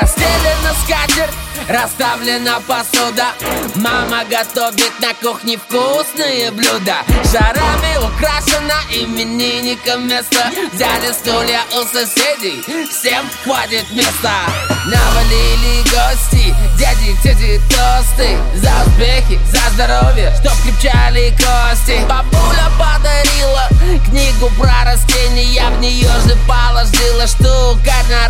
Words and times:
Расстелена 0.00 0.74
скатерть, 0.84 1.34
расставлена 1.68 2.60
посуда. 2.60 3.28
Мама 3.76 4.24
готовит 4.28 4.92
на 5.00 5.14
кухне 5.14 5.56
вкусные 5.56 6.50
блюда. 6.50 6.96
Шарами 7.24 7.96
украшено 8.04 8.74
именинником 8.90 10.06
место. 10.06 10.50
Взяли 10.74 11.12
стулья 11.12 11.62
у 11.72 11.84
соседей, 11.86 12.62
всем 12.90 13.24
хватит 13.42 13.90
места. 13.90 14.42
Навалили 14.84 15.82
гости, 15.84 16.54
дяди, 16.78 17.16
тети, 17.22 17.60
тосты. 17.70 18.38
За 18.56 18.86
успехи, 18.86 19.40
за 19.50 19.70
здоровье, 19.70 20.34
чтоб 20.40 20.52
крепчали 20.62 21.30
кости. 21.30 22.04
Бабуля 22.06 22.70
подарила 22.78 23.68
книгу 24.06 24.50
про 24.58 24.84
растения 24.84 25.64
В 25.70 25.80
нее 25.80 26.10
же 26.26 26.36
положила 26.46 27.26
штука 27.26 27.94
на 28.10 28.28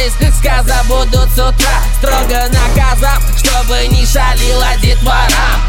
попрощались, 0.00 0.38
сказав 0.38 0.86
будут 0.86 1.28
с 1.30 1.38
утра. 1.38 1.82
Строго 1.98 2.48
наказав, 2.48 3.22
чтобы 3.38 3.86
не 3.88 4.06
шалила 4.06 4.76
детвора. 4.80 5.26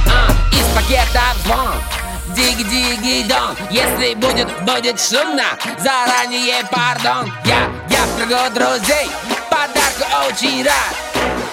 А, 0.07 0.31
Из 0.51 0.65
пакета 0.75 1.21
звон 1.43 1.73
Диг-диги-дон 2.35 3.57
Если 3.69 4.13
будет, 4.15 4.47
будет 4.61 4.99
шумно 5.01 5.43
Заранее 5.79 6.63
пардон. 6.71 7.31
Я, 7.43 7.69
я 7.89 8.05
в 8.05 8.17
кругу 8.17 8.49
друзей 8.53 9.09
Подарку 9.49 10.27
очень 10.27 10.63
рад. 10.63 10.95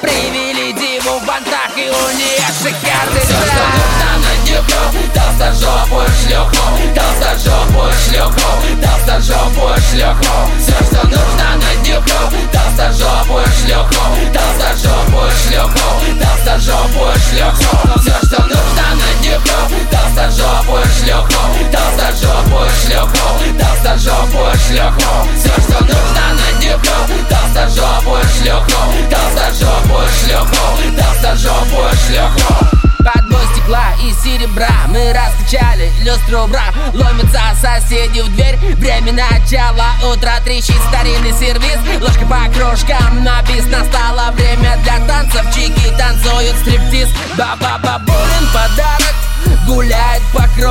Привели 0.00 0.72
диву 0.72 1.18
в 1.18 1.26
бантах 1.26 1.70
И 1.76 1.90
у 1.90 2.16
нее 2.16 2.46
шикарный 2.62 3.20
Все, 3.20 3.34
что 3.34 3.64
нужно 3.74 4.10
на 4.22 4.36
днюху 4.44 4.78
Толстожопую 5.14 6.08
шлюху 6.22 6.94
Толстожопую 6.94 7.92
шлюху 7.92 8.40
Толстожопую 8.80 8.97
бра 36.30 36.64
Ломятся 36.94 37.40
соседи 37.60 38.20
в 38.20 38.34
дверь. 38.34 38.56
Время 38.76 39.12
начала 39.12 39.92
утра 40.12 40.40
Трещит 40.44 40.76
старинный 40.88 41.32
сервис 41.32 41.78
Ложка 42.00 42.26
по 42.26 42.52
крошкам 42.52 43.24
на 43.24 43.42
бис 43.42 43.64
Настало 43.66 44.32
время 44.32 44.76
для 44.82 44.98
танцев. 45.06 45.44
Чики 45.54 45.90
танцуют 45.96 46.56
стриптиз. 46.56 47.08
Гуляет 47.36 48.07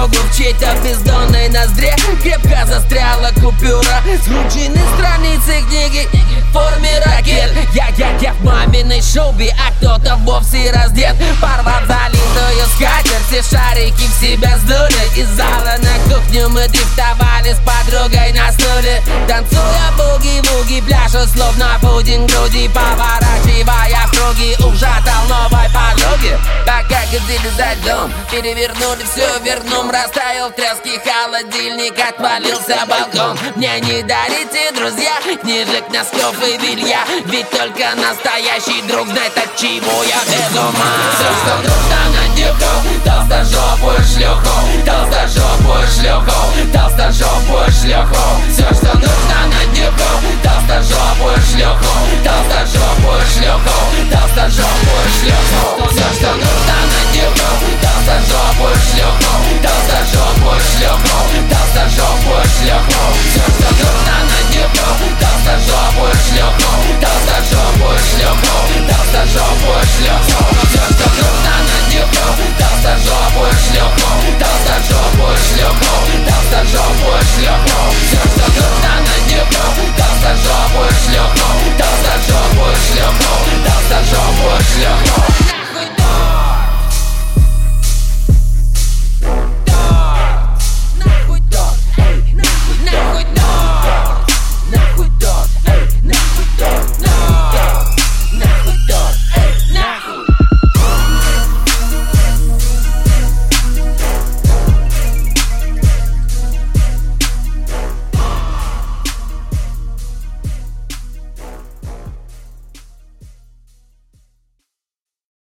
по 0.08 0.16
кругу 0.16 0.28
в 0.30 0.38
чьей-то 0.38 0.76
бездонной 0.84 1.50
ноздре. 1.50 1.96
Крепко 2.22 2.66
застряла 2.66 3.30
купюра 3.36 4.02
Скручены 4.22 4.80
страницы 4.96 5.62
книги. 5.68 6.08
В 6.50 6.54
форме 6.54 7.00
ракет 7.06 7.52
Я, 7.74 7.88
я, 7.98 8.18
я 8.20 8.34
в 8.34 8.44
маминой 8.44 9.02
шубе, 9.02 9.56
а 9.58 9.72
кто-то 9.74 10.16
вовсе 10.18 10.72
раздет. 10.72 11.16
Порвав 11.42 11.84
залитую 11.88 12.66
скатерть, 12.76 13.26
все 13.30 13.58
шарики 13.58 14.08
в 14.08 14.22
себя 14.22 14.58
сдули 14.58 15.20
Из 15.20 15.28
зала 15.30 15.78
на 15.80 15.87
кухню 16.10 16.50
мы 16.50 16.68
дрифтовали 16.68 17.54
с 17.54 17.60
подругой 17.60 18.34
на 18.34 18.52
стуле. 18.52 19.02
Танцуя 19.28 19.92
буги-вуги, 19.98 20.82
пляжу 20.82 21.28
словно 21.28 21.78
пудинг 21.82 22.30
груди 22.32 22.70
Поворачивая 22.70 24.08
круги, 24.12 24.56
ужатал 24.60 25.24
новой 25.28 25.70
подруги 25.70 26.38
Пока 26.66 27.02
ходили 27.06 27.50
за 27.56 27.76
дом, 27.86 28.12
перевернули 28.32 29.04
все 29.04 29.28
верном 29.44 29.90
Растаял 29.90 30.50
в 30.50 30.54
тряске 30.54 31.00
холодильник, 31.00 31.98
отвалился 32.00 32.86
балкон 32.88 33.38
Мне 33.56 33.80
не 33.82 34.04
дарите, 34.04 34.72
друзья, 34.76 35.14
книжек, 35.42 35.90
носков 35.90 36.36
и 36.48 36.58
белья. 36.58 37.06
Ведь 37.26 37.50
только 37.50 37.96
настоящий 37.96 38.82
друг 38.88 39.08
знает, 39.08 39.38
от 39.38 39.56
чего 39.56 40.04
я 40.04 40.20
без 40.26 40.58
ума. 40.58 40.94
Все, 41.16 41.30
что 41.42 41.56
нужно 41.58 42.00
на 42.14 42.36
днюху 42.36 42.68
Толстожопую 43.06 44.04
шлюху 44.04 44.27